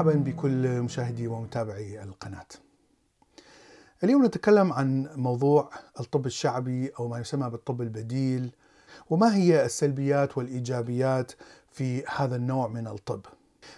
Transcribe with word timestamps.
مرحبا 0.00 0.18
بكل 0.30 0.80
مشاهدي 0.80 1.28
ومتابعي 1.28 2.02
القناة. 2.02 2.46
اليوم 4.04 4.24
نتكلم 4.24 4.72
عن 4.72 5.08
موضوع 5.16 5.70
الطب 6.00 6.26
الشعبي 6.26 6.92
أو 7.00 7.08
ما 7.08 7.18
يسمى 7.18 7.50
بالطب 7.50 7.82
البديل 7.82 8.50
وما 9.10 9.34
هي 9.36 9.64
السلبيات 9.64 10.38
والإيجابيات 10.38 11.32
في 11.72 12.04
هذا 12.16 12.36
النوع 12.36 12.68
من 12.68 12.86
الطب. 12.86 13.20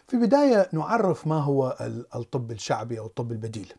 في 0.09 0.15
البدايه 0.15 0.69
نعرف 0.73 1.27
ما 1.27 1.41
هو 1.41 1.77
الطب 2.15 2.51
الشعبي 2.51 2.99
أو 2.99 3.07
الطب 3.07 3.33
البديل. 3.33 3.73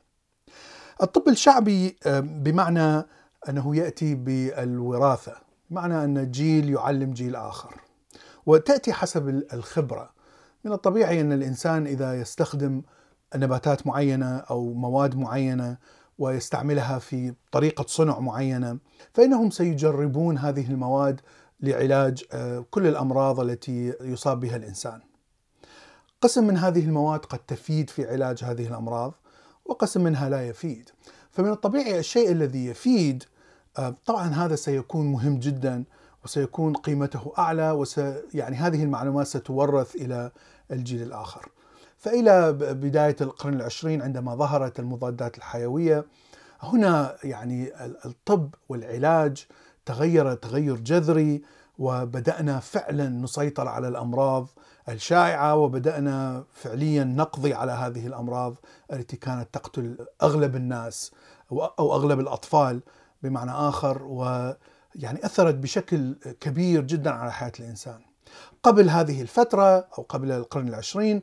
الطب 1.04 1.28
الشعبي 1.28 1.98
بمعنى 2.22 3.06
أنه 3.50 3.76
يأتي 3.76 4.16
بالوراثة، 4.16 5.36
بمعنى 5.70 6.04
أن 6.04 6.32
جيل 6.32 6.70
يعلم 6.70 7.14
جيل 7.14 7.36
آخر. 7.36 7.82
وتأتي 8.46 8.94
حسب 8.94 9.30
الخبرة. 9.54 10.13
من 10.66 10.72
الطبيعي 10.72 11.22
أن 11.22 11.32
الإنسان 11.32 11.88
إذا 11.88 12.22
يستخدم 12.22 12.82
نباتات 13.36 13.88
معينة 13.88 14.38
أو 14.38 14.74
مواد 14.74 15.16
معينة 15.16 15.78
ويستعملها 16.18 17.00
في 17.00 17.34
طريقة 17.52 17.86
صنع 17.88 18.20
معينة 18.20 18.78
فإنهم 19.14 19.50
سيجربون 19.50 20.38
هذه 20.38 20.72
المواد 20.72 21.22
لعلاج 21.62 22.24
كل 22.72 22.88
الأمراض 22.88 23.40
التي 23.40 23.94
يصاب 24.02 24.40
بها 24.40 24.56
الإنسان. 24.56 25.02
قسم 26.22 26.48
من 26.48 26.58
هذه 26.58 26.86
المواد 26.86 27.20
قد 27.20 27.40
تفيد 27.40 27.90
في 27.90 28.10
علاج 28.10 28.44
هذه 28.44 28.68
الأمراض 28.68 29.14
وقسم 29.66 30.04
منها 30.04 30.30
لا 30.30 30.48
يفيد. 30.48 30.90
فمن 31.32 31.50
الطبيعي 31.50 32.00
الشيء 32.00 32.32
الذي 32.32 32.66
يفيد 32.66 33.24
طبعا 34.06 34.28
هذا 34.28 34.56
سيكون 34.56 35.12
مهم 35.12 35.40
جدا 35.40 35.84
وسيكون 36.26 36.74
قيمته 36.74 37.34
أعلى 37.38 37.72
وس 37.72 38.02
يعني 38.34 38.56
هذه 38.56 38.84
المعلومات 38.84 39.28
ستورث 39.28 39.96
إلى 39.96 40.32
الجيل 40.72 41.02
الآخر. 41.02 41.50
فإلى 41.98 42.54
بداية 42.54 43.16
القرن 43.22 43.54
العشرين 43.54 44.02
عندما 44.02 44.36
ظهرت 44.36 44.80
المضادات 44.80 45.38
الحيوية 45.38 46.06
هنا 46.62 47.16
يعني 47.24 47.72
الطب 48.06 48.56
والعلاج 48.70 49.46
تغير 49.86 50.34
تغير 50.34 50.76
جذري 50.76 51.42
وبدأنا 51.80 52.60
فعلا 52.60 53.10
نسيطر 53.10 53.68
على 53.68 53.88
الأمراض 53.88 54.48
الشائعة 54.90 55.56
وبدأنا 55.56 56.44
فعليا 56.54 57.04
نقضي 57.04 57.54
على 57.54 57.72
هذه 57.72 58.08
الأمراض 58.08 58.56
التي 58.94 59.18
كانت 59.18 59.48
تقتل 59.54 60.06
أغلب 60.24 60.56
الناس 60.56 61.12
أو 61.52 61.96
أغلب 61.96 62.20
الأطفال 62.20 62.82
بمعنى 63.24 63.52
آخر 63.52 64.04
ويعني 64.96 65.26
أثرت 65.26 65.56
بشكل 65.56 66.16
كبير 66.40 66.82
جدا 66.82 67.12
على 67.12 67.32
حياة 67.32 67.52
الإنسان. 67.60 68.00
قبل 68.64 68.90
هذه 68.90 69.22
الفترة 69.22 69.78
أو 69.98 70.04
قبل 70.10 70.32
القرن 70.32 70.68
العشرين 70.68 71.22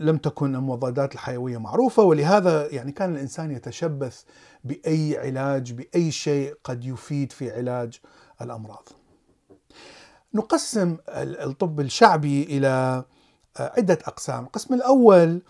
لم 0.00 0.16
تكن 0.16 0.54
المضادات 0.54 1.14
الحيوية 1.14 1.58
معروفة 1.58 2.02
ولهذا 2.02 2.72
يعني 2.74 2.92
كان 2.92 3.14
الإنسان 3.14 3.50
يتشبث 3.50 4.22
بأي 4.64 5.18
علاج 5.18 5.72
بأي 5.72 6.10
شيء 6.10 6.54
قد 6.64 6.84
يفيد 6.84 7.32
في 7.32 7.50
علاج 7.50 8.00
الأمراض. 8.42 8.88
نقسم 10.34 10.96
الطب 11.08 11.80
الشعبي 11.80 12.42
إلى 12.42 13.04
عدة 13.58 13.98
أقسام، 14.06 14.44
القسم 14.44 14.74
الأول 14.74 15.42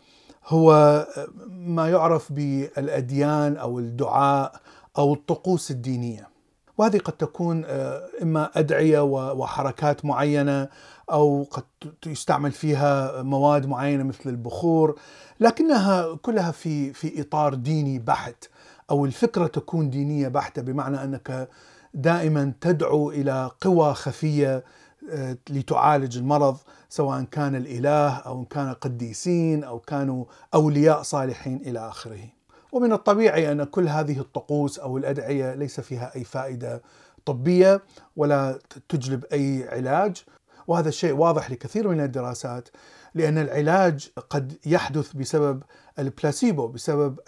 هو 0.47 1.06
ما 1.48 1.91
يعرف 1.91 2.33
بالأديان 2.33 3.57
أو 3.57 3.79
الدعاء 3.79 4.61
أو 4.98 5.14
الطقوس 5.14 5.70
الدينية. 5.70 6.36
وهذه 6.79 6.98
قد 6.98 7.13
تكون 7.13 7.64
إما 8.23 8.51
أدعية 8.59 9.01
وحركات 9.33 10.05
معينة 10.05 10.69
أو 11.13 11.47
قد 11.51 11.64
يستعمل 12.07 12.53
فيها 12.53 13.23
مواد 13.23 13.67
معينة 13.67 14.03
مثل 14.03 14.31
البخور 14.31 14.98
لكنها 15.41 16.15
كلها 16.23 16.51
في 16.51 16.92
في 16.92 17.20
إطار 17.20 17.55
ديني 17.55 17.98
بحت 17.98 18.45
أو 18.91 19.05
الفكرة 19.05 19.47
تكون 19.47 19.91
دينية 19.91 20.29
بحتة 20.29 20.63
بمعنى 20.63 21.05
أنك 21.05 21.48
دائما 21.95 22.53
تدعو 22.61 23.11
إلى 23.11 23.51
قوى 23.61 23.95
خفية 23.95 24.65
لتعالج 25.51 26.17
المرض 26.19 26.57
سواء 26.89 27.23
كان 27.23 27.55
الإله 27.57 28.09
أو 28.17 28.45
كان 28.45 28.73
قديسين 28.73 29.65
أو 29.65 29.79
كانوا 29.79 30.25
أولياء 30.55 31.03
صالحين 31.03 31.57
إلى 31.57 31.89
آخره. 31.89 32.36
ومن 32.77 32.92
الطبيعي 32.92 33.53
أن 33.53 33.64
كل 33.64 33.89
هذه 33.89 34.20
الطقوس 34.20 34.79
أو 34.79 34.98
الأدعية 34.98 35.55
ليس 35.55 35.81
فيها 35.81 36.17
أي 36.17 36.25
فائدة 36.25 36.83
طبية 37.25 37.83
ولا 38.17 38.59
تجلب 38.89 39.25
أي 39.25 39.69
علاج 39.69 40.25
وهذا 40.67 40.89
الشيء 40.89 41.13
واضح 41.13 41.51
لكثير 41.51 41.89
من 41.89 42.01
الدراسات 42.01 42.69
لأن 43.15 43.39
العلاج 43.39 44.11
قد 44.31 44.59
يحدث 44.67 45.13
بسبب 45.13 45.63
البلاسيبو 45.98 46.69
بسبب 46.69 47.19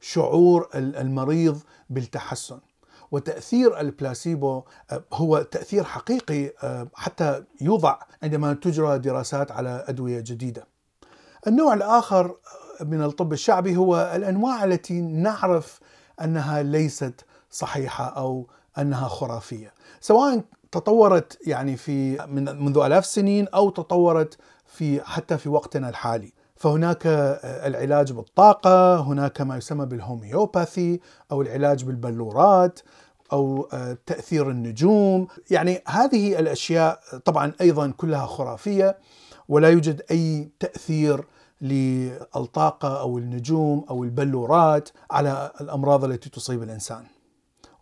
الشعور 0.00 0.68
المريض 0.74 1.60
بالتحسن 1.90 2.58
وتأثير 3.10 3.80
البلاسيبو 3.80 4.62
هو 5.12 5.42
تأثير 5.42 5.84
حقيقي 5.84 6.52
حتى 6.94 7.44
يوضع 7.60 7.98
عندما 8.22 8.52
تجرى 8.52 8.98
دراسات 8.98 9.52
على 9.52 9.84
أدوية 9.88 10.20
جديدة. 10.20 10.66
النوع 11.46 11.74
الآخر 11.74 12.36
من 12.82 13.02
الطب 13.02 13.32
الشعبي 13.32 13.76
هو 13.76 14.12
الأنواع 14.16 14.64
التي 14.64 15.00
نعرف 15.00 15.80
أنها 16.24 16.62
ليست 16.62 17.24
صحيحة 17.50 18.04
أو 18.04 18.46
أنها 18.78 19.08
خرافية، 19.08 19.72
سواء 20.00 20.42
تطورت 20.72 21.38
يعني 21.46 21.76
في 21.76 22.26
من 22.26 22.64
منذ 22.64 22.78
آلاف 22.78 23.04
السنين 23.04 23.48
أو 23.48 23.70
تطورت 23.70 24.38
في 24.66 25.00
حتى 25.00 25.38
في 25.38 25.48
وقتنا 25.48 25.88
الحالي. 25.88 26.32
فهناك 26.56 27.02
العلاج 27.44 28.12
بالطاقة، 28.12 29.00
هناك 29.00 29.40
ما 29.40 29.56
يسمى 29.56 29.86
بالهوميوباثي 29.86 31.00
أو 31.32 31.42
العلاج 31.42 31.84
بالبلورات 31.84 32.80
أو 33.32 33.68
تأثير 34.06 34.50
النجوم، 34.50 35.26
يعني 35.50 35.82
هذه 35.88 36.38
الأشياء 36.38 37.00
طبعا 37.24 37.52
أيضا 37.60 37.90
كلها 37.96 38.26
خرافية 38.26 38.98
ولا 39.48 39.68
يوجد 39.70 40.02
أي 40.10 40.50
تأثير 40.60 41.24
للطاقة 41.62 43.00
أو 43.00 43.18
النجوم 43.18 43.84
أو 43.90 44.04
البلورات 44.04 44.88
على 45.10 45.52
الأمراض 45.60 46.04
التي 46.04 46.30
تصيب 46.30 46.62
الإنسان. 46.62 47.04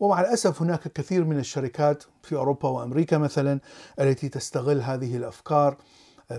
ومع 0.00 0.20
الأسف 0.20 0.62
هناك 0.62 0.92
كثير 0.92 1.24
من 1.24 1.38
الشركات 1.38 2.04
في 2.22 2.36
أوروبا 2.36 2.68
وأمريكا 2.68 3.18
مثلا 3.18 3.60
التي 4.00 4.28
تستغل 4.28 4.80
هذه 4.80 5.16
الأفكار 5.16 5.76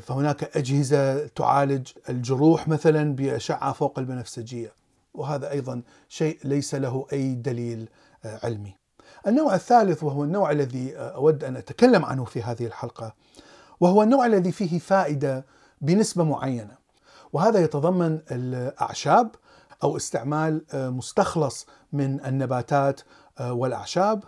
فهناك 0.02 0.58
أجهزة 0.58 1.28
تعالج 1.28 1.88
الجروح 2.10 2.68
مثلا 2.68 3.16
بأشعة 3.16 3.74
فوق 3.74 4.00
البنفسجيه 4.00 4.74
وهذا 5.14 5.52
أيضا 5.52 5.82
شيء 6.10 6.40
ليس 6.44 6.76
له 6.76 7.06
أي 7.14 7.34
دليل 7.34 7.90
علمي. 8.26 8.76
النوع 9.28 9.56
الثالث 9.56 10.04
وهو 10.04 10.24
النوع 10.24 10.52
الذي 10.52 10.96
أود 10.96 11.44
أن 11.44 11.56
أتكلم 11.56 12.06
عنه 12.06 12.26
في 12.26 12.44
هذه 12.44 12.66
الحلقة 12.66 13.14
وهو 13.80 14.04
النوع 14.04 14.26
الذي 14.26 14.52
فيه 14.52 14.80
فائدة 14.80 15.46
بنسبة 15.82 16.24
معينة 16.24 16.81
وهذا 17.34 17.60
يتضمن 17.60 18.20
الأعشاب 18.32 19.36
أو 19.84 19.98
استعمال 19.98 20.66
مستخلص 20.74 21.68
من 21.94 22.26
النباتات 22.26 23.02
والأعشاب 23.42 24.24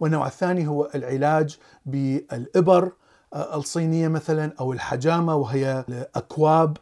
والنوع 0.00 0.26
الثاني 0.26 0.66
هو 0.66 0.90
العلاج 0.94 1.58
بالإبر 1.86 2.92
الصينية 3.34 4.08
مثلا 4.08 4.52
أو 4.60 4.72
الحجامة 4.72 5.34
وهي 5.36 5.84
اكواب 6.14 6.76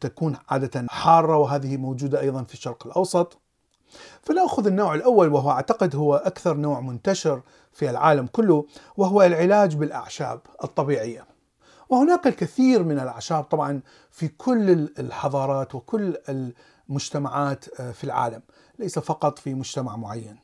تكون 0.00 0.36
عادة 0.48 0.86
حارة 0.90 1.36
وهذه 1.36 1.76
موجودة 1.76 2.20
أيضا 2.20 2.42
في 2.42 2.54
الشرق 2.54 2.86
الأوسط. 2.86 3.38
فنأخذ 4.22 4.66
النوع 4.66 4.94
الأول 4.94 5.32
وهو 5.32 5.50
أعتقد 5.50 5.96
هو 5.96 6.14
أكثر 6.14 6.56
نوع 6.56 6.80
منتشر 6.80 7.42
في 7.72 7.90
العالم 7.90 8.26
كله 8.26 8.66
وهو 8.96 9.22
العلاج 9.22 9.76
بالأعشاب 9.76 10.40
الطبيعية. 10.64 11.35
وهناك 11.88 12.26
الكثير 12.26 12.82
من 12.82 12.98
الأعشاب 12.98 13.44
طبعا 13.44 13.80
في 14.10 14.28
كل 14.28 14.70
الحضارات 14.98 15.74
وكل 15.74 16.16
المجتمعات 16.88 17.64
في 17.64 18.04
العالم، 18.04 18.42
ليس 18.78 18.98
فقط 18.98 19.38
في 19.38 19.54
مجتمع 19.54 19.96
معين. 19.96 20.36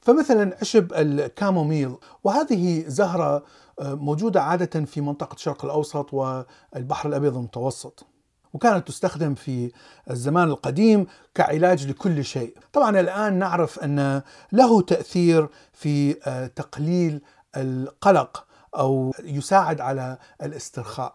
فمثلا 0.00 0.56
عشب 0.60 0.92
الكاموميل 0.92 1.96
وهذه 2.24 2.84
زهرة 2.86 3.44
موجودة 3.80 4.42
عادة 4.42 4.84
في 4.84 5.00
منطقة 5.00 5.34
الشرق 5.34 5.64
الأوسط 5.64 6.14
والبحر 6.14 7.08
الأبيض 7.08 7.36
المتوسط 7.36 8.06
وكانت 8.52 8.88
تستخدم 8.88 9.34
في 9.34 9.72
الزمان 10.10 10.48
القديم 10.48 11.06
كعلاج 11.34 11.86
لكل 11.86 12.24
شيء 12.24 12.56
طبعا 12.72 13.00
الآن 13.00 13.38
نعرف 13.38 13.78
أن 13.78 14.22
له 14.52 14.82
تأثير 14.82 15.48
في 15.72 16.12
تقليل 16.56 17.20
القلق 17.56 18.46
أو 18.76 19.12
يساعد 19.24 19.80
على 19.80 20.18
الاسترخاء. 20.42 21.14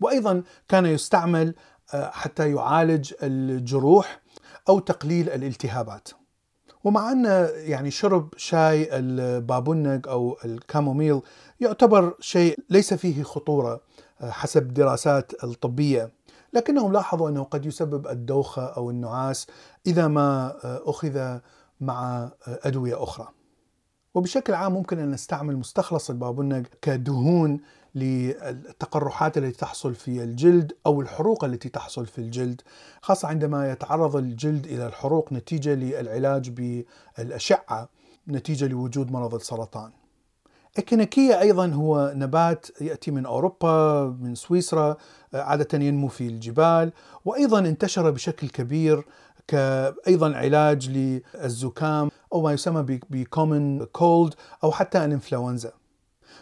وأيضا 0.00 0.42
كان 0.68 0.86
يستعمل 0.86 1.54
حتى 1.92 2.52
يعالج 2.52 3.12
الجروح 3.22 4.20
أو 4.68 4.78
تقليل 4.78 5.30
الالتهابات. 5.30 6.08
ومع 6.84 7.12
أن 7.12 7.48
يعني 7.54 7.90
شرب 7.90 8.34
شاي 8.36 8.98
البابونج 8.98 10.08
أو 10.08 10.38
الكاموميل 10.44 11.20
يعتبر 11.60 12.14
شيء 12.20 12.58
ليس 12.70 12.94
فيه 12.94 13.22
خطورة 13.22 13.80
حسب 14.22 14.62
الدراسات 14.62 15.44
الطبية 15.44 16.12
لكنهم 16.52 16.92
لاحظوا 16.92 17.28
أنه 17.28 17.42
قد 17.44 17.66
يسبب 17.66 18.06
الدوخة 18.06 18.66
أو 18.66 18.90
النعاس 18.90 19.46
إذا 19.86 20.08
ما 20.08 20.54
أخذ 20.64 21.38
مع 21.80 22.30
أدوية 22.46 23.02
أخرى. 23.02 23.28
وبشكل 24.14 24.54
عام 24.54 24.72
ممكن 24.72 24.98
أن 24.98 25.10
نستعمل 25.10 25.56
مستخلص 25.56 26.10
البابونج 26.10 26.66
كدهون 26.82 27.60
للتقرحات 27.94 29.38
التي 29.38 29.58
تحصل 29.58 29.94
في 29.94 30.22
الجلد 30.22 30.72
أو 30.86 31.00
الحروق 31.00 31.44
التي 31.44 31.68
تحصل 31.68 32.06
في 32.06 32.18
الجلد 32.18 32.60
خاصة 33.02 33.28
عندما 33.28 33.70
يتعرض 33.72 34.16
الجلد 34.16 34.66
إلى 34.66 34.86
الحروق 34.86 35.32
نتيجة 35.32 35.74
للعلاج 35.74 36.50
بالأشعة 36.50 37.88
نتيجة 38.28 38.66
لوجود 38.66 39.10
مرض 39.10 39.34
السرطان. 39.34 39.90
الكنكية 40.78 41.40
أيضا 41.40 41.66
هو 41.66 42.12
نبات 42.16 42.66
يأتي 42.80 43.10
من 43.10 43.26
أوروبا 43.26 44.04
من 44.20 44.34
سويسرا 44.34 44.96
عادة 45.34 45.78
ينمو 45.78 46.08
في 46.08 46.26
الجبال 46.26 46.92
وأيضا 47.24 47.58
انتشر 47.58 48.10
بشكل 48.10 48.48
كبير 48.48 49.04
كأيضا 49.48 50.36
علاج 50.36 50.90
للزكام 50.90 52.10
أو 52.32 52.42
ما 52.42 52.52
يسمى 52.52 52.98
بكومن 53.10 53.84
كولد 53.84 54.34
أو 54.64 54.72
حتى 54.72 55.04
الإنفلونزا 55.04 55.72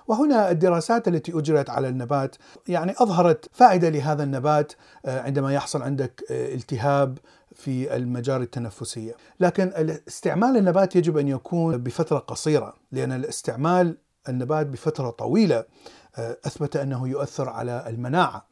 وهنا 0.08 0.50
الدراسات 0.50 1.08
التي 1.08 1.32
اجرت 1.38 1.70
على 1.70 1.88
النبات 1.88 2.36
يعني 2.68 2.94
أظهرت 2.98 3.50
فائدة 3.52 3.88
لهذا 3.88 4.22
النبات 4.22 4.72
آه، 5.06 5.20
عندما 5.20 5.54
يحصل 5.54 5.82
عندك 5.82 6.24
آه، 6.30 6.54
التهاب 6.54 7.18
في 7.54 7.96
المجاري 7.96 8.44
التنفسية، 8.44 9.16
لكن 9.40 9.72
استعمال 10.08 10.56
النبات 10.56 10.96
يجب 10.96 11.18
أن 11.18 11.28
يكون 11.28 11.76
بفترة 11.76 12.18
قصيرة، 12.18 12.74
لأن 12.92 13.12
الاستعمال 13.12 13.98
النبات 14.28 14.66
بفترة 14.66 15.10
طويلة 15.10 15.64
آه، 16.16 16.36
أثبت 16.46 16.76
أنه 16.76 17.08
يؤثر 17.08 17.48
على 17.48 17.84
المناعة. 17.86 18.46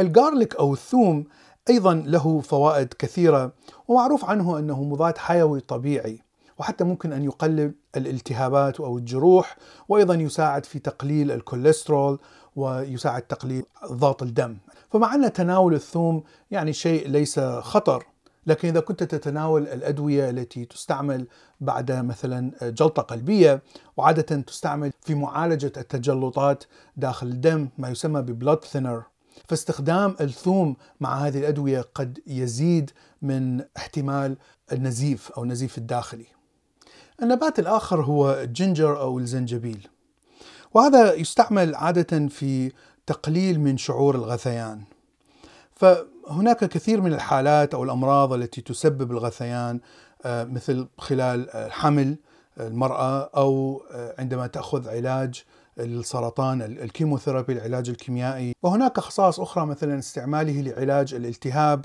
الجارليك 0.00 0.56
أو 0.56 0.72
الثوم 0.72 1.24
أيضا 1.70 1.94
له 1.94 2.40
فوائد 2.40 2.94
كثيرة 2.98 3.52
ومعروف 3.88 4.24
عنه 4.24 4.58
أنه 4.58 4.82
مضاد 4.82 5.18
حيوي 5.18 5.60
طبيعي 5.60 6.20
وحتى 6.58 6.84
ممكن 6.84 7.12
أن 7.12 7.24
يقلل 7.24 7.74
الالتهابات 7.96 8.80
أو 8.80 8.98
الجروح 8.98 9.56
وأيضا 9.88 10.14
يساعد 10.14 10.66
في 10.66 10.78
تقليل 10.78 11.30
الكوليسترول 11.30 12.18
ويساعد 12.56 13.22
تقليل 13.22 13.64
ضغط 13.92 14.22
الدم. 14.22 14.56
فمع 14.90 15.14
أن 15.14 15.32
تناول 15.32 15.74
الثوم 15.74 16.22
يعني 16.50 16.72
شيء 16.72 17.08
ليس 17.08 17.40
خطر 17.40 18.04
لكن 18.46 18.68
إذا 18.68 18.80
كنت 18.80 19.02
تتناول 19.02 19.62
الأدوية 19.62 20.30
التي 20.30 20.64
تستعمل 20.64 21.26
بعد 21.60 21.92
مثلا 21.92 22.50
جلطة 22.62 23.02
قلبية 23.02 23.62
وعادة 23.96 24.42
تستعمل 24.42 24.92
في 25.00 25.14
معالجة 25.14 25.72
التجلطات 25.76 26.64
داخل 26.96 27.26
الدم 27.26 27.68
ما 27.78 27.88
يسمى 27.88 28.22
ببلود 28.22 28.64
ثينر 28.64 29.02
فاستخدام 29.48 30.16
الثوم 30.20 30.76
مع 31.00 31.14
هذه 31.14 31.38
الأدوية 31.38 31.84
قد 31.94 32.18
يزيد 32.26 32.90
من 33.22 33.64
احتمال 33.76 34.36
النزيف 34.72 35.30
أو 35.30 35.42
النزيف 35.42 35.78
الداخلي. 35.78 36.26
النبات 37.22 37.58
الآخر 37.58 38.02
هو 38.02 38.32
الجنجر 38.32 39.00
أو 39.00 39.18
الزنجبيل. 39.18 39.88
وهذا 40.74 41.14
يستعمل 41.14 41.74
عادة 41.74 42.28
في 42.28 42.72
تقليل 43.06 43.60
من 43.60 43.76
شعور 43.76 44.14
الغثيان. 44.14 44.82
فهناك 45.76 46.64
كثير 46.64 47.00
من 47.00 47.12
الحالات 47.14 47.74
أو 47.74 47.84
الأمراض 47.84 48.32
التي 48.32 48.60
تسبب 48.60 49.10
الغثيان 49.10 49.80
آه، 50.24 50.44
مثل 50.44 50.88
خلال 50.98 51.50
الحمل 51.50 52.16
المرأة 52.60 53.30
أو 53.36 53.82
آه، 53.92 54.14
عندما 54.18 54.46
تأخذ 54.46 54.88
علاج 54.88 55.44
السرطان 55.78 56.62
الكيموثيرابي 56.62 57.52
العلاج 57.52 57.88
الكيميائي. 57.88 58.52
وهناك 58.62 59.00
خصائص 59.00 59.40
أخرى 59.40 59.66
مثلا 59.66 59.98
استعماله 59.98 60.60
لعلاج 60.60 61.14
الالتهاب 61.14 61.84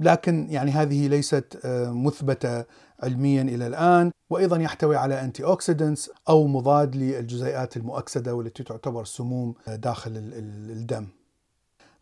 لكن 0.00 0.46
يعني 0.50 0.70
هذه 0.70 1.08
ليست 1.08 1.58
آه، 1.64 1.90
مثبتة 1.90 2.64
علميا 3.02 3.42
إلى 3.42 3.66
الآن. 3.66 4.10
وأيضا 4.30 4.56
يحتوي 4.56 4.96
على 4.96 5.20
antioxidants 5.20 6.10
أو 6.28 6.46
مضاد 6.46 6.96
للجزيئات 6.96 7.76
المؤكسدة 7.76 8.34
والتي 8.34 8.62
تعتبر 8.62 9.04
سموم 9.04 9.54
داخل 9.68 10.10
الدم. 10.70 11.06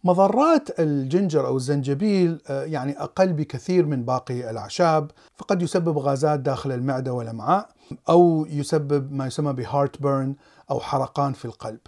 مضرات 0.04 0.80
ال 0.80 0.89
ginger 0.89 1.46
أو 1.46 1.56
الزنجبيل 1.56 2.40
يعني 2.48 2.98
أقل 2.98 3.32
بكثير 3.32 3.86
من 3.86 4.04
باقي 4.04 4.50
الأعشاب. 4.50 5.10
فقد 5.36 5.62
يسبب 5.62 5.98
غازات 5.98 6.40
داخل 6.40 6.72
المعدة 6.72 7.12
والأمعاء 7.12 7.68
أو 8.08 8.46
يسبب 8.50 9.12
ما 9.12 9.26
يسمى 9.26 9.52
ب 9.52 10.02
heartburn 10.02 10.34
أو 10.70 10.80
حرقان 10.80 11.32
في 11.32 11.44
القلب. 11.44 11.80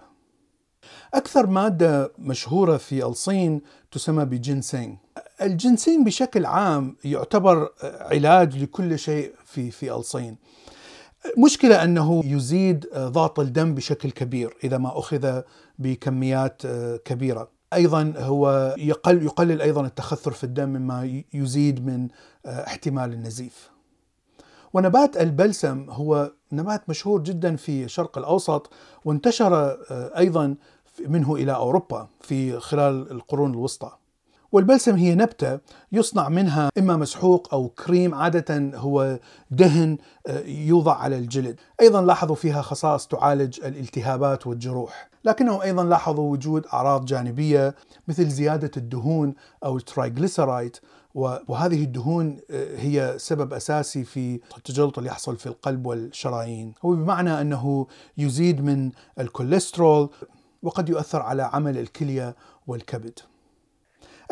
أكثر 1.14 1.46
مادة 1.46 2.12
مشهورة 2.18 2.76
في 2.76 3.04
الصين 3.04 3.60
تسمى 3.90 4.24
بجنسينج. 4.24 4.96
الجنسين 5.42 6.04
بشكل 6.04 6.46
عام 6.46 6.96
يعتبر 7.04 7.72
علاج 7.82 8.56
لكل 8.56 8.98
شيء 8.98 9.32
في 9.44 9.70
في 9.70 9.92
الصين. 9.92 10.36
مشكلة 11.38 11.84
أنه 11.84 12.22
يزيد 12.24 12.86
ضغط 12.94 13.40
الدم 13.40 13.74
بشكل 13.74 14.10
كبير 14.10 14.56
إذا 14.64 14.78
ما 14.78 14.98
أخذ 14.98 15.42
بكميات 15.78 16.62
كبيرة 17.04 17.50
أيضا 17.72 18.14
هو 18.16 18.74
يقل 18.78 19.22
يقلل 19.22 19.62
أيضا 19.62 19.86
التخثر 19.86 20.30
في 20.30 20.44
الدم 20.44 20.68
مما 20.68 21.22
يزيد 21.34 21.86
من 21.86 22.08
احتمال 22.46 23.12
النزيف. 23.12 23.70
ونبات 24.72 25.16
البلسم 25.16 25.86
هو 25.90 26.32
نبات 26.52 26.88
مشهور 26.88 27.22
جدا 27.22 27.56
في 27.56 27.84
الشرق 27.84 28.18
الأوسط 28.18 28.70
وانتشر 29.04 29.76
أيضا 29.90 30.54
منه 31.06 31.34
إلى 31.34 31.54
أوروبا 31.54 32.08
في 32.20 32.60
خلال 32.60 33.10
القرون 33.10 33.50
الوسطى. 33.50 33.90
والبلسم 34.52 34.94
هي 34.94 35.14
نبتة 35.14 35.58
يصنع 35.92 36.28
منها 36.28 36.70
إما 36.78 36.96
مسحوق 36.96 37.54
أو 37.54 37.68
كريم 37.68 38.14
عادة 38.14 38.78
هو 38.78 39.18
دهن 39.50 39.98
آه، 40.26 40.40
يوضع 40.46 40.94
على 40.94 41.18
الجلد 41.18 41.60
أيضا 41.80 42.02
لاحظوا 42.02 42.36
فيها 42.36 42.62
خصائص 42.62 43.06
تعالج 43.06 43.60
الالتهابات 43.64 44.46
والجروح 44.46 45.08
لكنهم 45.24 45.60
أيضا 45.60 45.84
لاحظوا 45.84 46.32
وجود 46.32 46.66
أعراض 46.72 47.04
جانبية 47.04 47.74
مثل 48.08 48.28
زيادة 48.28 48.70
الدهون 48.76 49.34
أو 49.64 49.76
الترايغليسرايد 49.76 50.76
وهذه 51.14 51.84
الدهون 51.84 52.40
آه، 52.50 52.76
هي 52.76 53.14
سبب 53.16 53.52
أساسي 53.52 54.04
في 54.04 54.40
التجلط 54.56 54.98
اللي 54.98 55.10
يحصل 55.10 55.36
في 55.36 55.46
القلب 55.46 55.86
والشرايين، 55.86 56.74
هو 56.84 56.94
بمعنى 56.94 57.40
أنه 57.40 57.86
يزيد 58.18 58.60
من 58.64 58.90
الكوليسترول 59.18 60.10
وقد 60.62 60.88
يؤثر 60.88 61.22
على 61.22 61.42
عمل 61.42 61.78
الكلية 61.78 62.36
والكبد. 62.66 63.18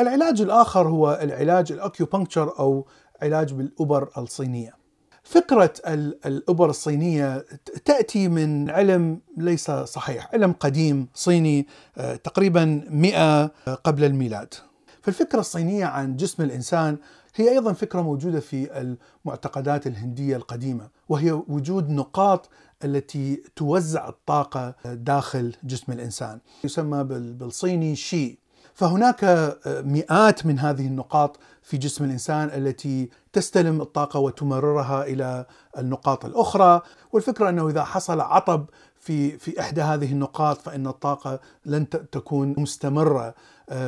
العلاج 0.01 0.41
الآخر 0.41 0.89
هو 0.89 1.19
العلاج 1.23 1.73
ال 1.73 1.80
acupuncture 1.80 2.59
أو 2.59 2.87
علاج 3.23 3.53
بالأبر 3.53 4.11
الصينية. 4.19 4.75
فكرة 5.23 5.73
الأبر 6.27 6.71
الصينية 6.71 7.45
تأتي 7.85 8.29
من 8.29 8.71
علم 8.71 9.21
ليس 9.37 9.71
صحيح 9.71 10.29
علم 10.33 10.53
قديم 10.53 11.09
صيني 11.15 11.67
آه، 11.99 12.17
تقريبا 12.17 12.85
100 12.91 13.47
قبل 13.85 14.05
الميلاد. 14.05 14.55
فالفكرة 15.07 15.41
الصينية 15.41 15.85
عن 15.85 16.17
جسم 16.17 16.43
الإنسان 16.43 16.99
هي 17.35 17.51
أيضا 17.51 17.73
فكرة 17.73 18.01
موجودة 18.01 18.41
في 18.41 18.95
المعتقدات 19.25 19.87
الهندية 19.87 20.37
القديمة 20.37 20.89
وهي 21.09 21.33
وجود 21.33 21.91
نقاط 21.91 22.49
التي 22.85 23.43
توزع 23.57 24.09
الطاقة 24.09 24.75
داخل 24.85 25.55
جسم 25.65 25.93
الإنسان 25.93 26.39
يسمى 26.65 27.05
بالصيني 27.05 27.97
شي. 27.97 28.39
فهناك 28.75 29.25
آه، 29.25 29.81
مئات 29.81 30.47
من 30.47 30.59
هذه 30.59 30.87
النقاط 30.87 31.39
في 31.63 31.77
جسم 31.77 32.05
الإنسان 32.05 32.49
التي 32.49 33.11
تستلم 33.33 33.81
الطاقة 33.81 34.21
وتمررها 34.21 35.05
إلى 35.05 35.47
النقاط 35.79 36.25
الأخرى، 36.25 36.81
والفكرة 37.13 37.49
أنه 37.49 37.69
إذا 37.69 37.85
حصل 37.85 38.21
عطب 38.21 38.67
في 39.01 39.39
في 39.39 39.61
إحدى 39.61 39.83
هذه 39.83 40.13
النقاط 40.13 40.61
فإن 40.61 40.87
الطاقة 40.87 41.41
لن 41.67 41.89
تكون 41.89 42.55
مستمرة. 42.59 43.35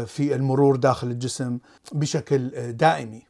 في 0.04 0.34
المرور 0.34 0.76
داخل 0.76 1.06
الجسم 1.06 1.58
بشكل 1.92 2.54
آه، 2.54 2.70
دائمي. 2.70 3.22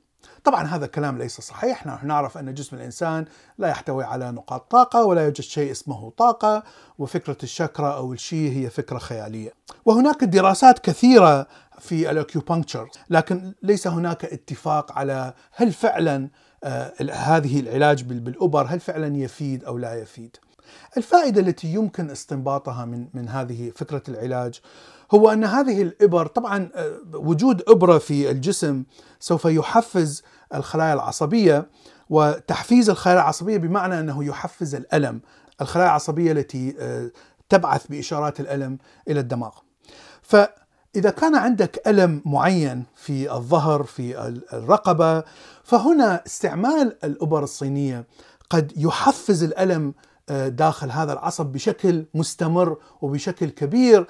طبعا 0.44 0.64
هذا 0.64 0.84
الكلام 0.84 1.18
ليس 1.18 1.40
صحيح. 1.40 1.86
نحن 1.86 2.06
نعرف 2.06 2.38
أن 2.38 2.54
جسم 2.54 2.76
الإنسان 2.76 3.24
لا 3.58 3.68
يحتوي 3.68 4.04
على 4.04 4.30
نقاط 4.30 4.70
طاقة 4.70 5.04
ولا 5.04 5.24
يوجد 5.24 5.40
شيء 5.40 5.70
اسمه 5.70 6.10
طاقة 6.10 6.62
وفكرة 6.98 7.36
الشكرة 7.42 7.96
أو 7.96 8.12
الشي 8.12 8.56
هي 8.56 8.70
فكرة 8.70 8.98
خيالية. 8.98 9.52
وهناك 9.84 10.24
دراسات 10.24 10.78
كثيرة 10.78 11.46
في 11.78 12.10
ال 12.10 12.17
acupuncture 12.17 12.88
لكن 13.10 13.54
ليس 13.62 13.86
هناك 13.86 14.24
اتفاق 14.24 14.98
على 14.98 15.34
هل 15.52 15.72
فعلا 15.72 16.28
آه 16.64 16.92
هذه 17.12 17.60
العلاج 17.60 18.02
بالأبر 18.02 18.66
هل 18.66 18.80
فعلا 18.80 19.16
يفيد 19.16 19.64
أو 19.64 19.78
لا 19.78 19.94
يفيد. 19.94 20.36
الفائدة 20.96 21.40
التي 21.40 21.74
يمكن 21.74 22.10
استنباطها 22.10 22.84
من 22.84 23.08
من 23.14 23.28
هذه 23.28 23.72
فكرة 23.76 24.02
العلاج 24.08 24.60
هو 25.14 25.30
أن 25.30 25.44
هذه 25.44 25.82
الإبر 25.82 26.26
طبعا 26.26 26.70
آه، 26.74 26.98
وجود 27.14 27.62
إبرة 27.68 27.98
في 27.98 28.30
الجسم 28.30 28.84
سوف 29.20 29.44
يحفز 29.44 30.22
الخلايا 30.54 30.94
العصبية 30.94 31.68
وتحفيز 32.10 32.90
الخلايا 32.90 33.18
العصبية 33.18 33.56
بمعنى 33.56 34.00
أنه 34.00 34.24
يحفز 34.24 34.74
الألم، 34.74 35.20
الخلايا 35.60 35.88
العصبية 35.88 36.32
التي 36.32 36.74
آه، 36.78 37.10
تبعث 37.48 37.86
بإشارات 37.86 38.40
الألم 38.40 38.78
إلى 39.08 39.20
الدماغ. 39.20 39.52
فإذا 40.22 41.10
كان 41.10 41.34
عندك 41.36 41.88
ألم 41.88 42.22
معين 42.24 42.84
في 42.96 43.32
الظهر 43.32 43.82
في 43.82 44.32
الرقبة 44.52 45.24
فهنا 45.64 46.22
استعمال 46.26 46.96
الإبر 47.04 47.44
الصينية 47.44 48.06
قد 48.50 48.72
يحفز 48.76 49.42
الألم 49.42 49.94
آه، 50.30 50.48
داخل 50.48 50.90
هذا 50.90 51.12
العصب 51.12 51.46
بشكل 51.46 52.04
مستمر 52.14 52.76
وبشكل 53.02 53.50
كبير 53.50 54.06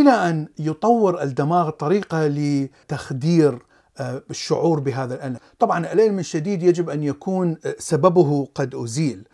إلى 0.00 0.10
أن 0.10 0.48
يطور 0.58 1.22
الدماغ 1.22 1.70
طريقة 1.70 2.26
لتخدير 2.26 3.58
آه، 3.98 4.22
الشعور 4.30 4.80
بهذا 4.80 5.14
الألم. 5.14 5.36
طبعا 5.58 5.78
الألم 5.92 6.18
الشديد 6.18 6.62
يجب 6.62 6.90
أن 6.90 7.02
يكون 7.02 7.56
آه، 7.66 7.74
سببه 7.78 8.48
قد 8.54 8.74
أزيل. 8.74 9.28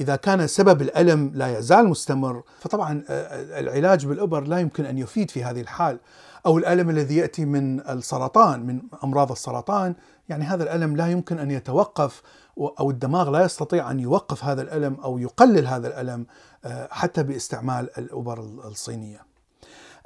إذا 0.00 0.16
كان 0.16 0.46
سبب 0.46 0.82
الألم 0.82 1.32
لا 1.34 1.58
يزال 1.58 1.88
مستمر 1.88 2.42
فطبعا 2.60 3.02
العلاج 3.08 4.06
بالأبر 4.06 4.40
لا 4.40 4.58
يمكن 4.58 4.84
أن 4.84 4.98
يفيد 4.98 5.30
في 5.30 5.44
هذه 5.44 5.60
الحال. 5.60 5.98
أو 6.46 6.58
الألم 6.58 6.90
الذي 6.90 7.16
يأتي 7.16 7.44
من 7.44 7.80
السرطان 7.80 8.66
من 8.66 8.82
أمراض 9.04 9.30
السرطان 9.30 9.94
يعني 10.28 10.44
هذا 10.44 10.62
الألم 10.62 10.96
لا 10.96 11.06
يمكن 11.06 11.38
أن 11.38 11.50
يتوقف 11.50 12.22
أو 12.58 12.90
الدماغ 12.90 13.30
لا 13.30 13.44
يستطيع 13.44 13.90
أن 13.90 14.00
يوقف 14.00 14.44
هذا 14.44 14.62
الألم 14.62 14.94
أو 14.94 15.18
يقلل 15.18 15.66
هذا 15.66 15.88
الألم 15.88 16.26
آه، 16.64 16.88
حتى 16.90 17.22
باستعمال 17.22 17.98
الأبر 17.98 18.40
الصينية. 18.40 19.31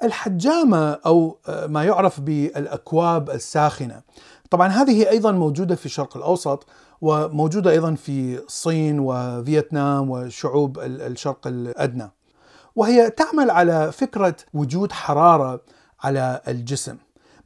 الحجامة 0.03 0.93
أو 0.93 1.39
آه، 1.49 1.67
ما 1.67 1.85
يعرف 1.85 2.21
بالأكواب 2.21 3.31
الساخنة. 3.31 4.03
طبعا 4.51 4.69
هذه 4.69 5.11
أيضا 5.11 5.33
موجودة 5.33 5.75
في 5.75 5.87
الشرق 5.87 6.17
الأوسط 6.17 6.67
وموجودة 7.01 7.71
أيضا 7.71 7.95
في 7.95 8.39
الصين 8.39 9.01
وفيتنام 9.01 10.11
وشعوب 10.11 10.79
الشرق 10.79 11.47
الأدنى. 11.47 12.11
وهي 12.77 13.11
تعمل 13.11 13.51
على 13.51 13.93
فكرة 13.93 14.37
وجود 14.55 14.93
حرارة 14.93 15.61
على 16.01 16.41
الجسم. 16.49 16.97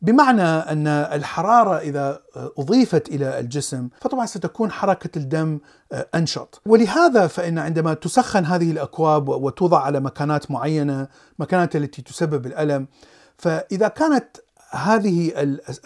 بمعنى 0.02 0.42
أن 0.42 0.86
الحرارة 0.86 1.78
إذا 1.78 2.20
أضيفت 2.36 3.08
إلى 3.08 3.40
الجسم 3.40 3.88
فطبعا 4.00 4.26
ستكون 4.26 4.70
حركة 4.70 5.18
الدم 5.18 5.58
أنشط. 6.14 6.62
ولهذا 6.66 7.26
فإن 7.26 7.58
عندما 7.58 7.94
تسخن 7.94 8.44
هذه 8.44 8.70
الأكواب 8.70 9.28
وتوضع 9.28 9.80
على 9.82 10.00
مكانات 10.00 10.50
معينة 10.50 11.08
مكانات 11.38 11.76
التي 11.76 12.02
تسبب 12.02 12.46
الألم 12.46 12.86
فإذا 13.38 13.88
كانت 13.88 14.36
هذه 14.70 15.32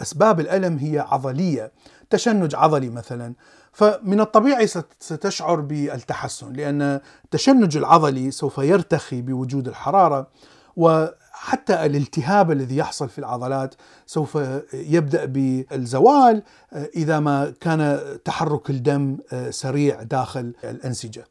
أسباب 0.01 0.39
الألم 0.39 0.77
هي 0.77 0.99
عضلية 0.99 1.71
تشنج 2.09 2.55
عضلي 2.55 2.89
مثلا 2.89 3.33
فمن 3.73 4.19
الطبيعي 4.19 4.67
ستشعر 4.99 5.59
بالتحسن 5.59 6.53
لأن 6.53 6.99
التشنج 7.25 7.77
العضلي 7.77 8.31
سوف 8.31 8.57
يرتخي 8.57 9.21
بوجود 9.21 9.67
الحرارة. 9.67 10.27
و 10.75 11.07
حتى 11.31 11.85
الالتهاب 11.85 12.51
الذي 12.51 12.77
يحصل 12.77 13.09
في 13.09 13.19
العضلات 13.19 13.75
سوف 14.05 14.37
يبدأ 14.73 15.25
بالزوال 15.25 16.43
آه، 16.73 16.89
إذا 16.95 17.19
ما 17.19 17.53
كان 17.61 17.99
تحرك 18.25 18.69
الدم 18.69 19.17
آه، 19.33 19.49
سريع 19.49 20.03
داخل 20.03 20.53
الأنسجة. 20.63 21.27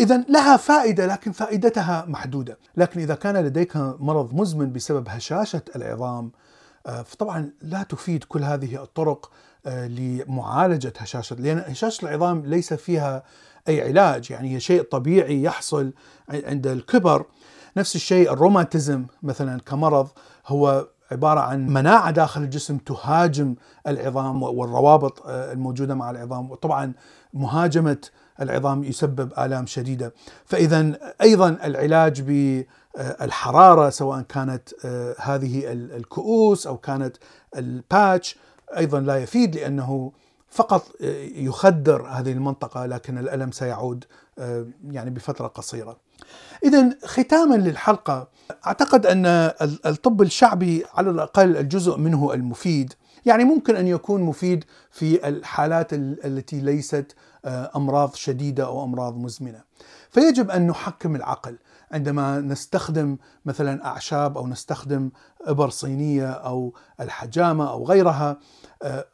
اذا 0.00 0.24
لها 0.28 0.56
فائدة 0.56 1.06
لكن 1.06 1.32
فائدتها 1.32 2.04
محدودة، 2.08 2.58
لكن 2.76 3.00
إذا 3.00 3.14
كان 3.14 3.36
لديك 3.36 3.76
مرض 3.76 4.34
مزمن 4.34 4.72
بسبب 4.72 5.08
هشاشة 5.08 5.62
العظام 5.76 6.32
آه، 6.86 7.02
فطبعا 7.02 7.50
لا 7.62 7.82
تفيد 7.82 8.24
كل 8.24 8.44
هذه 8.44 8.82
الطرق 8.82 9.32
لمعالجة 9.66 10.92
هشاشة 10.98 11.36
لأن 11.36 11.58
هشاشة 11.58 12.04
العظام 12.04 12.46
ليس 12.46 12.74
فيها 12.74 13.22
أي 13.68 13.82
علاج 13.82 14.30
يعني 14.30 14.54
هي 14.54 14.60
شيء 14.60 14.82
طبيعي 14.82 15.42
يحصل 15.42 15.92
عند 16.28 16.66
الكبر 16.66 17.26
نفس 17.76 17.96
الشيء 17.96 18.32
الروماتيزم 18.32 19.06
مثلا 19.22 19.60
كمرض 19.60 20.08
هو 20.46 20.86
عبارة 21.12 21.40
عن 21.40 21.66
مناعة 21.66 22.10
داخل 22.10 22.42
الجسم 22.42 22.78
تهاجم 22.78 23.54
العظام 23.86 24.42
والروابط 24.42 25.26
آه، 25.26 25.52
الموجودة 25.52 25.94
مع 25.94 26.10
العظام. 26.10 26.50
وطبعا 26.50 26.92
مهاجمة 27.34 27.98
العظام 28.40 28.84
يسبب 28.84 29.32
آلام 29.38 29.66
شديدة. 29.66 30.14
فإذا 30.44 30.98
أيضا 31.22 31.48
العلاج 31.64 32.22
بالحرارة 32.22 33.90
سواء 33.90 34.20
كانت 34.20 34.68
آه، 34.84 35.14
هذه 35.18 35.72
الكؤوس 35.72 36.66
أو 36.66 36.76
كانت 36.76 37.16
الباتش 37.56 38.36
أيضا 38.76 39.00
لا 39.00 39.16
يفيد 39.16 39.56
لأنه 39.56 40.12
فقط 40.48 40.82
آه، 41.02 41.24
يخدر 41.34 42.06
هذه 42.08 42.32
المنطقة 42.32 42.86
لكن 42.86 43.18
الألم 43.18 43.50
سيعود 43.50 44.04
يعني 44.90 45.10
بفترة 45.10 45.46
قصيرة. 45.46 46.05
إذا 46.64 46.98
ختاما 47.04 47.54
للحلقة 47.54 48.28
أعتقد 48.66 49.06
أن 49.06 49.26
الطب 49.86 50.22
الشعبي 50.22 50.84
على 50.94 51.10
الأقل 51.10 51.56
الجزء 51.56 51.96
منه 51.96 52.32
المفيد. 52.34 52.94
يعني 53.26 53.44
ممكن 53.44 53.76
أن 53.76 53.86
يكون 53.86 54.22
مفيد 54.22 54.64
في 54.90 55.28
الحالات 55.28 55.92
التي 55.92 56.60
ليست 56.60 57.14
آه، 57.44 57.70
أمراض 57.76 58.14
شديدة 58.14 58.64
أو 58.64 58.84
أمراض 58.84 59.16
مزمنة. 59.16 59.60
فيجب 60.10 60.50
أن 60.50 60.66
نحكم 60.66 61.16
العقل. 61.16 61.58
عندما 61.92 62.40
نستخدم 62.40 63.16
مثلا 63.44 63.86
أعشاب 63.86 64.38
أو 64.38 64.46
نستخدم 64.46 65.10
إبر 65.40 65.70
صينية 65.70 66.30
أو 66.30 66.74
الحجامة 67.00 67.70
أو 67.70 67.86
غيرها 67.86 68.36
آه، 68.82 69.04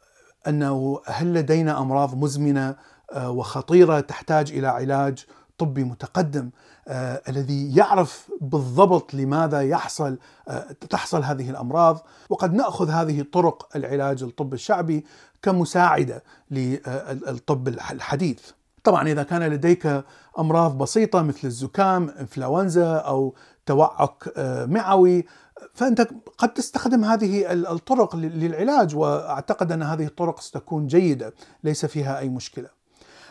أنه 0.49 1.01
هل 1.07 1.35
لدينا 1.35 1.79
أمراض 1.79 2.15
مزمنة 2.15 2.77
آه، 3.13 3.31
وخطيرة 3.31 4.01
تحتاج 4.01 4.53
إلى 4.53 4.67
علاج 4.67 5.25
طبي 5.59 5.85
متقدم؟ 5.85 6.51
آه 6.89 7.23
الذي 7.29 7.77
يعرف 7.77 8.31
بالضبط 8.41 9.15
لماذا 9.15 9.63
يحصل 9.63 10.19
آه 10.49 10.67
تحصل 10.91 11.23
هذه 11.23 11.51
الأمراض 11.51 12.07
وقد 12.31 12.55
نأخذ 12.55 12.91
هذه 12.91 13.25
طرق 13.33 13.69
العلاج 13.77 14.23
الطب 14.23 14.55
الشعبي 14.55 15.05
كمساعدة 15.43 16.23
للطب 16.51 17.69
الحديث. 17.69 18.41
طبعا 18.85 19.09
إذا 19.09 19.23
كان 19.23 19.43
لديك 19.43 20.05
أمراض 20.39 20.79
بسيطة 20.79 21.23
مثل 21.23 21.41
الزكام، 21.45 22.09
إنفلونزا 22.21 22.95
أو 22.97 23.35
توعك 23.67 24.33
آه 24.37 24.67
معوي 24.67 25.27
فأنت 25.75 26.09
قد 26.39 26.55
تستخدم 26.55 27.05
هذه 27.05 27.53
الطرق 27.53 28.17
للعلاج 28.17 28.97
وأعتقد 28.97 29.73
أن 29.73 29.83
هذه 29.83 30.07
الطرق 30.07 30.41
ستكون 30.41 30.87
جيدة 30.87 31.35
ليس 31.65 31.87
فيها 31.87 32.19
أي 32.19 32.29
مشكلة. 32.29 32.69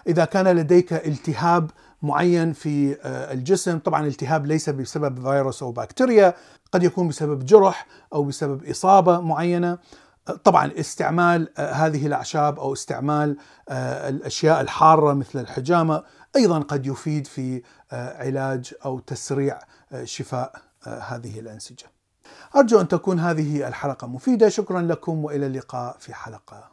إذا 0.07 0.25
كان 0.25 0.47
لديك 0.47 0.93
التهاب 0.93 1.71
معين 2.01 2.53
في 2.53 2.97
آه، 3.01 3.33
الجسم. 3.33 3.79
طبعا 3.79 4.01
الالتهاب 4.01 4.45
ليس 4.45 4.69
بسبب 4.69 5.21
فيروس 5.21 5.63
أو 5.63 5.71
بكتيريا 5.71 6.33
قد 6.71 6.83
يكون 6.83 7.07
بسبب 7.07 7.45
جرح 7.45 7.87
أو 8.13 8.23
بسبب 8.23 8.65
إصابة 8.65 9.19
معينة. 9.19 9.77
طبعا 10.43 10.71
استعمال 10.79 11.59
آه، 11.59 11.71
هذه 11.71 12.07
الأعشاب 12.07 12.59
أو 12.59 12.73
استعمال 12.73 13.37
آه، 13.69 14.09
الأشياء 14.09 14.61
الحارة 14.61 15.13
مثل 15.13 15.39
الحجامة 15.39 16.03
أيضا 16.35 16.59
قد 16.59 16.85
يفيد 16.85 17.27
في 17.27 17.61
علاج 17.91 18.73
أو 18.85 18.99
تسريع 18.99 19.59
شفاء 20.03 20.61
هذه 20.83 21.39
الأنسجة. 21.39 21.85
أرجو 22.55 22.81
أن 22.81 22.87
تكون 22.87 23.19
هذه 23.19 23.67
الحلقة 23.67 24.07
مفيدة، 24.07 24.49
شكرا 24.49 24.81
لكم 24.81 25.25
وإلى 25.25 25.45
اللقاء 25.45 25.97
في 25.99 26.13
حلقة 26.13 26.71